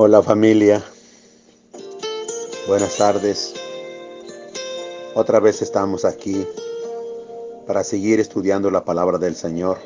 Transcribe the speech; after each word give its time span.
Hola 0.00 0.22
familia, 0.22 0.80
buenas 2.68 2.98
tardes. 2.98 3.52
Otra 5.16 5.40
vez 5.40 5.60
estamos 5.60 6.04
aquí 6.04 6.46
para 7.66 7.82
seguir 7.82 8.20
estudiando 8.20 8.70
la 8.70 8.84
palabra 8.84 9.18
del 9.18 9.34
Señor. 9.34 9.78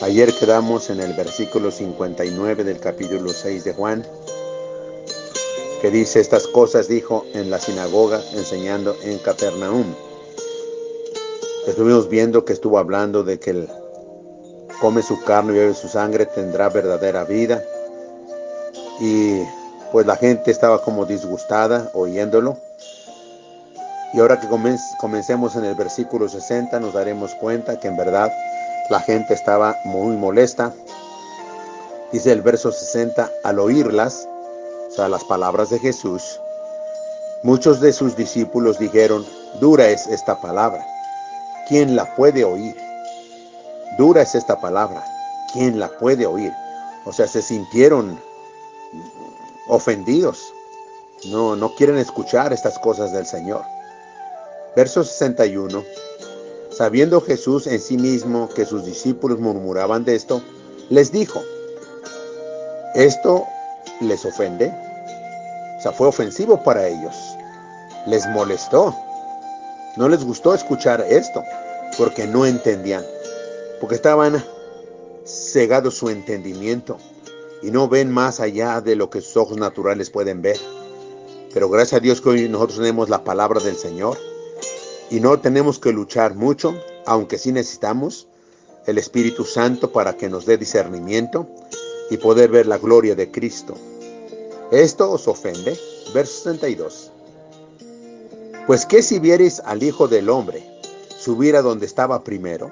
Ayer 0.00 0.32
quedamos 0.32 0.88
en 0.88 1.00
el 1.00 1.12
versículo 1.12 1.70
59 1.70 2.64
del 2.64 2.80
capítulo 2.80 3.28
6 3.28 3.62
de 3.62 3.74
Juan, 3.74 4.06
que 5.82 5.90
dice 5.90 6.20
estas 6.20 6.46
cosas 6.46 6.88
dijo 6.88 7.26
en 7.34 7.50
la 7.50 7.58
sinagoga 7.58 8.22
enseñando 8.32 8.96
en 9.02 9.18
Capernaum. 9.18 9.84
Estuvimos 11.66 12.08
viendo 12.08 12.46
que 12.46 12.54
estuvo 12.54 12.78
hablando 12.78 13.22
de 13.22 13.38
que 13.38 13.50
el 13.50 13.68
come 14.80 15.02
su 15.02 15.22
carne 15.24 15.52
y 15.52 15.58
bebe 15.58 15.74
su 15.74 15.88
sangre 15.88 16.24
tendrá 16.24 16.70
verdadera 16.70 17.24
vida 17.24 17.62
y 19.00 19.42
pues 19.92 20.06
la 20.06 20.16
gente 20.16 20.50
estaba 20.50 20.82
como 20.82 21.06
disgustada 21.06 21.90
oyéndolo. 21.94 22.56
Y 24.12 24.20
ahora 24.20 24.40
que 24.40 24.48
comencemos 24.98 25.56
en 25.56 25.64
el 25.64 25.74
versículo 25.74 26.28
60 26.28 26.80
nos 26.80 26.94
daremos 26.94 27.34
cuenta 27.34 27.78
que 27.78 27.88
en 27.88 27.96
verdad 27.96 28.32
la 28.88 29.00
gente 29.00 29.34
estaba 29.34 29.76
muy 29.84 30.16
molesta. 30.16 30.72
Dice 32.12 32.32
el 32.32 32.40
verso 32.40 32.70
60, 32.70 33.30
al 33.44 33.58
oírlas, 33.58 34.28
o 34.88 34.92
sea, 34.92 35.08
las 35.08 35.24
palabras 35.24 35.70
de 35.70 35.78
Jesús, 35.80 36.40
muchos 37.42 37.80
de 37.80 37.92
sus 37.92 38.16
discípulos 38.16 38.78
dijeron, 38.78 39.26
dura 39.60 39.88
es 39.88 40.06
esta 40.06 40.40
palabra, 40.40 40.86
¿quién 41.68 41.96
la 41.96 42.14
puede 42.14 42.44
oír? 42.44 42.76
Dura 43.98 44.22
es 44.22 44.34
esta 44.34 44.58
palabra, 44.60 45.04
¿quién 45.52 45.80
la 45.80 45.88
puede 45.88 46.26
oír? 46.26 46.52
O 47.04 47.12
sea, 47.12 47.26
se 47.26 47.42
sintieron 47.42 48.20
ofendidos. 49.68 50.52
No, 51.26 51.56
no 51.56 51.74
quieren 51.74 51.96
escuchar 51.96 52.52
estas 52.52 52.78
cosas 52.78 53.12
del 53.12 53.26
Señor. 53.26 53.62
Verso 54.76 55.02
61. 55.02 55.82
Sabiendo 56.70 57.20
Jesús 57.20 57.66
en 57.66 57.80
sí 57.80 57.96
mismo 57.96 58.48
que 58.54 58.66
sus 58.66 58.84
discípulos 58.84 59.38
murmuraban 59.38 60.04
de 60.04 60.14
esto, 60.14 60.42
les 60.90 61.10
dijo, 61.10 61.42
¿esto 62.94 63.46
les 64.00 64.24
ofende? 64.24 64.72
O 65.78 65.80
sea, 65.80 65.92
fue 65.92 66.06
ofensivo 66.06 66.62
para 66.62 66.86
ellos. 66.86 67.14
Les 68.06 68.26
molestó. 68.28 68.94
No 69.96 70.08
les 70.08 70.22
gustó 70.22 70.54
escuchar 70.54 71.00
esto, 71.08 71.42
porque 71.96 72.26
no 72.26 72.44
entendían, 72.44 73.02
porque 73.80 73.94
estaban 73.94 74.44
cegados 75.24 75.94
su 75.94 76.10
entendimiento 76.10 76.98
y 77.66 77.72
no 77.72 77.88
ven 77.88 78.12
más 78.12 78.38
allá 78.38 78.80
de 78.80 78.94
lo 78.94 79.10
que 79.10 79.20
sus 79.20 79.36
ojos 79.36 79.56
naturales 79.58 80.08
pueden 80.08 80.40
ver. 80.40 80.56
Pero 81.52 81.68
gracias 81.68 81.94
a 81.94 82.00
Dios 82.00 82.20
que 82.20 82.28
hoy 82.28 82.48
nosotros 82.48 82.78
tenemos 82.78 83.08
la 83.08 83.24
palabra 83.24 83.60
del 83.60 83.74
Señor 83.74 84.16
y 85.10 85.18
no 85.18 85.40
tenemos 85.40 85.80
que 85.80 85.90
luchar 85.90 86.36
mucho, 86.36 86.80
aunque 87.06 87.38
sí 87.38 87.50
necesitamos 87.50 88.28
el 88.86 88.98
Espíritu 88.98 89.44
Santo 89.44 89.90
para 89.90 90.16
que 90.16 90.28
nos 90.28 90.46
dé 90.46 90.56
discernimiento 90.56 91.48
y 92.08 92.18
poder 92.18 92.50
ver 92.50 92.68
la 92.68 92.78
gloria 92.78 93.16
de 93.16 93.32
Cristo. 93.32 93.74
¿Esto 94.70 95.10
os 95.10 95.26
ofende? 95.26 95.76
Verso 96.14 96.44
62. 96.44 97.10
Pues 98.68 98.86
qué 98.86 99.02
si 99.02 99.18
vieres 99.18 99.60
al 99.64 99.82
Hijo 99.82 100.06
del 100.06 100.28
Hombre 100.28 100.64
subir 101.18 101.56
a 101.56 101.62
donde 101.62 101.86
estaba 101.86 102.22
primero. 102.22 102.70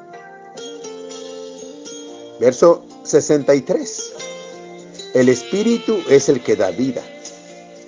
Verso 2.38 2.84
63. 3.02 4.14
El 5.14 5.28
espíritu 5.28 6.02
es 6.10 6.28
el 6.28 6.42
que 6.42 6.56
da 6.56 6.72
vida. 6.72 7.00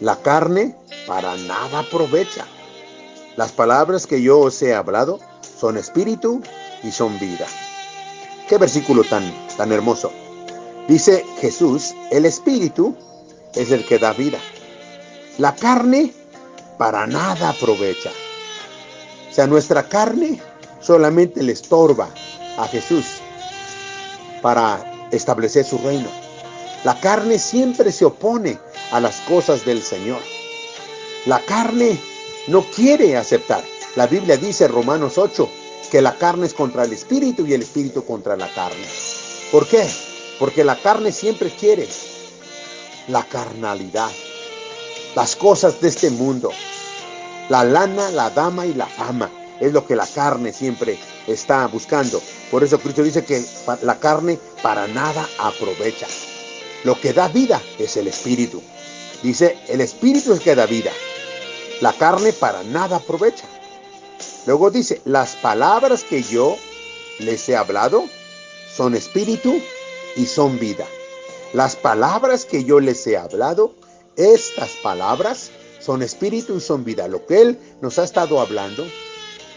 La 0.00 0.14
carne 0.22 0.76
para 1.08 1.36
nada 1.36 1.80
aprovecha. 1.80 2.46
Las 3.34 3.50
palabras 3.50 4.06
que 4.06 4.22
yo 4.22 4.38
os 4.38 4.62
he 4.62 4.72
hablado 4.72 5.18
son 5.58 5.76
espíritu 5.76 6.40
y 6.84 6.92
son 6.92 7.18
vida. 7.18 7.48
Qué 8.48 8.58
versículo 8.58 9.02
tan, 9.02 9.24
tan 9.56 9.72
hermoso. 9.72 10.12
Dice 10.86 11.24
Jesús, 11.40 11.94
el 12.12 12.26
espíritu 12.26 12.94
es 13.56 13.72
el 13.72 13.84
que 13.84 13.98
da 13.98 14.12
vida. 14.12 14.38
La 15.38 15.52
carne 15.52 16.12
para 16.78 17.08
nada 17.08 17.48
aprovecha. 17.48 18.10
O 19.28 19.34
sea, 19.34 19.48
nuestra 19.48 19.82
carne 19.88 20.40
solamente 20.80 21.42
le 21.42 21.54
estorba 21.54 22.08
a 22.56 22.68
Jesús 22.68 23.04
para 24.42 25.08
establecer 25.10 25.64
su 25.64 25.78
reino. 25.78 26.08
La 26.86 27.00
carne 27.00 27.40
siempre 27.40 27.90
se 27.90 28.04
opone 28.04 28.60
a 28.92 29.00
las 29.00 29.16
cosas 29.22 29.64
del 29.64 29.82
Señor. 29.82 30.20
La 31.24 31.40
carne 31.40 31.98
no 32.46 32.62
quiere 32.62 33.16
aceptar. 33.16 33.64
La 33.96 34.06
Biblia 34.06 34.36
dice, 34.36 34.68
Romanos 34.68 35.18
8, 35.18 35.50
que 35.90 36.00
la 36.00 36.16
carne 36.16 36.46
es 36.46 36.54
contra 36.54 36.84
el 36.84 36.92
espíritu 36.92 37.44
y 37.44 37.54
el 37.54 37.62
espíritu 37.62 38.04
contra 38.04 38.36
la 38.36 38.46
carne. 38.54 38.86
¿Por 39.50 39.66
qué? 39.66 39.84
Porque 40.38 40.62
la 40.62 40.76
carne 40.76 41.10
siempre 41.10 41.50
quiere 41.50 41.88
la 43.08 43.24
carnalidad, 43.24 44.12
las 45.16 45.34
cosas 45.34 45.80
de 45.80 45.88
este 45.88 46.10
mundo, 46.10 46.52
la 47.48 47.64
lana, 47.64 48.10
la 48.10 48.30
dama 48.30 48.64
y 48.64 48.74
la 48.74 48.86
fama. 48.86 49.28
Es 49.58 49.72
lo 49.72 49.84
que 49.84 49.96
la 49.96 50.06
carne 50.06 50.52
siempre 50.52 50.96
está 51.26 51.66
buscando. 51.66 52.22
Por 52.48 52.62
eso 52.62 52.78
Cristo 52.78 53.02
dice 53.02 53.24
que 53.24 53.44
la 53.82 53.98
carne 53.98 54.38
para 54.62 54.86
nada 54.86 55.28
aprovecha. 55.40 56.06
Lo 56.84 57.00
que 57.00 57.12
da 57.12 57.28
vida 57.28 57.60
es 57.78 57.96
el 57.96 58.08
espíritu. 58.08 58.62
Dice, 59.22 59.58
el 59.68 59.80
espíritu 59.80 60.32
es 60.32 60.40
que 60.40 60.54
da 60.54 60.66
vida. 60.66 60.92
La 61.80 61.92
carne 61.92 62.32
para 62.32 62.62
nada 62.62 62.96
aprovecha. 62.96 63.44
Luego 64.46 64.70
dice, 64.70 65.00
las 65.04 65.36
palabras 65.36 66.04
que 66.04 66.22
yo 66.22 66.56
les 67.18 67.48
he 67.48 67.56
hablado 67.56 68.04
son 68.74 68.94
espíritu 68.94 69.60
y 70.14 70.26
son 70.26 70.58
vida. 70.58 70.86
Las 71.52 71.76
palabras 71.76 72.44
que 72.44 72.64
yo 72.64 72.80
les 72.80 73.06
he 73.06 73.16
hablado, 73.16 73.74
estas 74.16 74.70
palabras 74.82 75.50
son 75.80 76.02
espíritu 76.02 76.56
y 76.56 76.60
son 76.60 76.84
vida. 76.84 77.08
Lo 77.08 77.26
que 77.26 77.40
Él 77.40 77.58
nos 77.80 77.98
ha 77.98 78.04
estado 78.04 78.40
hablando, 78.40 78.86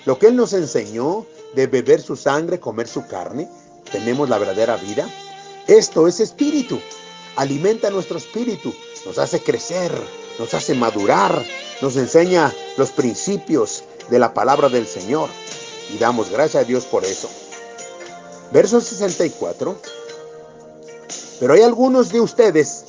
lo 0.05 0.17
que 0.17 0.27
Él 0.27 0.35
nos 0.35 0.53
enseñó 0.53 1.25
de 1.55 1.67
beber 1.67 2.01
su 2.01 2.15
sangre, 2.15 2.59
comer 2.59 2.87
su 2.87 3.05
carne, 3.07 3.47
tenemos 3.91 4.29
la 4.29 4.37
verdadera 4.37 4.77
vida. 4.77 5.09
Esto 5.67 6.07
es 6.07 6.19
espíritu 6.19 6.79
alimenta 7.39 7.89
nuestro 7.89 8.17
espíritu, 8.17 8.75
nos 9.05 9.17
hace 9.17 9.41
crecer, 9.41 9.93
nos 10.37 10.53
hace 10.53 10.75
madurar, 10.75 11.41
nos 11.81 11.95
enseña 11.95 12.53
los 12.75 12.91
principios 12.91 13.85
de 14.09 14.19
la 14.19 14.33
palabra 14.33 14.67
del 14.67 14.85
Señor. 14.85 15.29
Y 15.89 15.97
damos 15.97 16.29
gracias 16.29 16.63
a 16.63 16.67
Dios 16.67 16.83
por 16.83 17.05
eso. 17.05 17.29
Verso 18.51 18.81
64. 18.81 19.79
Pero 21.39 21.53
hay 21.53 21.61
algunos 21.61 22.11
de 22.11 22.19
ustedes 22.19 22.83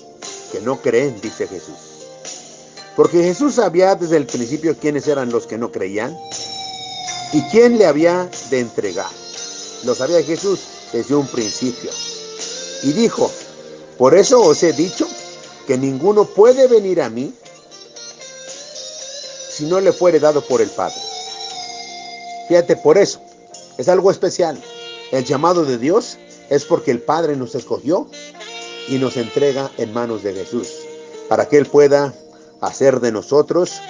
que 0.51 0.61
no 0.61 0.83
creen, 0.83 1.21
dice 1.21 1.47
Jesús. 1.47 1.77
Porque 2.97 3.23
Jesús 3.23 3.55
sabía 3.55 3.95
desde 3.95 4.17
el 4.17 4.27
principio 4.27 4.77
quiénes 4.77 5.07
eran 5.07 5.31
los 5.31 5.47
que 5.47 5.59
no 5.59 5.71
creían 5.71 6.19
y 7.33 7.41
quién 7.53 7.79
le 7.79 7.87
había 7.87 8.29
de 8.51 8.59
entregar. 8.59 9.11
Lo 9.85 9.95
sabía 9.95 10.21
Jesús 10.25 10.59
desde 10.93 11.15
un 11.15 11.29
principio. 11.29 11.93
Y 12.83 12.93
dijo, 12.95 13.31
por 14.01 14.15
eso 14.15 14.41
os 14.41 14.63
he 14.63 14.73
dicho 14.73 15.07
que 15.67 15.77
ninguno 15.77 16.25
puede 16.25 16.67
venir 16.69 17.03
a 17.03 17.11
mí 17.11 17.35
si 19.51 19.67
no 19.67 19.79
le 19.79 19.93
fuere 19.93 20.19
dado 20.19 20.41
por 20.41 20.63
el 20.63 20.71
Padre. 20.71 20.97
Fíjate, 22.49 22.77
por 22.77 22.97
eso 22.97 23.21
es 23.77 23.91
algo 23.91 24.11
especial. 24.11 24.59
El 25.13 25.27
llamado 25.27 25.67
de 25.67 25.77
Dios 25.77 26.17
es 26.49 26.65
porque 26.65 26.91
el 26.91 27.03
Padre 27.03 27.37
nos 27.37 27.55
escogió 27.55 28.09
y 28.89 28.97
nos 28.97 29.19
entrega 29.19 29.71
en 29.77 29.93
manos 29.93 30.23
de 30.23 30.33
Jesús, 30.33 30.69
para 31.29 31.47
que 31.47 31.59
Él 31.59 31.67
pueda 31.67 32.15
hacer 32.63 33.01
de 33.01 33.13
nosotros 33.13 33.83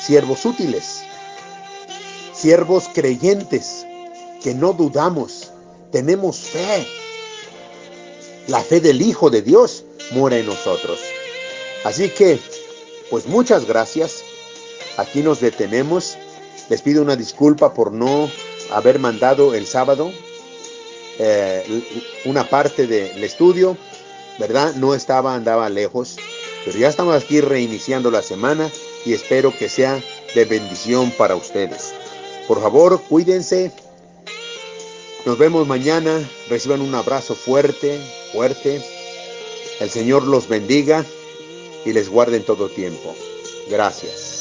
siervos 0.00 0.46
útiles, 0.46 1.02
siervos 2.32 2.88
creyentes, 2.94 3.84
que 4.42 4.54
no 4.54 4.72
dudamos, 4.72 5.52
tenemos 5.92 6.38
fe, 6.38 6.86
la 8.48 8.60
fe 8.60 8.80
del 8.80 9.00
Hijo 9.00 9.30
de 9.30 9.42
Dios 9.42 9.84
mora 10.10 10.38
en 10.38 10.46
nosotros. 10.46 10.98
Así 11.84 12.08
que, 12.08 12.40
pues 13.10 13.26
muchas 13.26 13.66
gracias. 13.66 14.24
Aquí 14.96 15.22
nos 15.22 15.40
detenemos. 15.40 16.16
Les 16.68 16.82
pido 16.82 17.02
una 17.02 17.16
disculpa 17.16 17.72
por 17.72 17.92
no 17.92 18.30
haber 18.72 18.98
mandado 18.98 19.54
el 19.54 19.66
sábado 19.66 20.10
eh, 21.18 21.82
una 22.26 22.48
parte 22.48 22.86
del 22.86 23.22
estudio, 23.24 23.76
¿verdad? 24.38 24.74
No 24.74 24.94
estaba, 24.94 25.34
andaba 25.34 25.68
lejos, 25.68 26.16
pero 26.64 26.78
ya 26.78 26.88
estamos 26.88 27.22
aquí 27.22 27.40
reiniciando 27.40 28.10
la 28.10 28.22
semana 28.22 28.70
y 29.04 29.14
espero 29.14 29.56
que 29.56 29.68
sea 29.68 30.00
de 30.34 30.44
bendición 30.44 31.10
para 31.12 31.34
ustedes. 31.34 31.92
Por 32.46 32.60
favor, 32.60 33.00
cuídense. 33.08 33.72
Nos 35.26 35.38
vemos 35.38 35.66
mañana. 35.66 36.18
Reciban 36.48 36.80
un 36.80 36.94
abrazo 36.94 37.34
fuerte, 37.34 38.00
El 39.80 39.90
Señor 39.90 40.24
los 40.24 40.48
bendiga 40.48 41.04
y 41.84 41.92
les 41.92 42.08
guarde 42.08 42.36
en 42.36 42.44
todo 42.44 42.68
tiempo. 42.68 43.14
Gracias. 43.68 44.37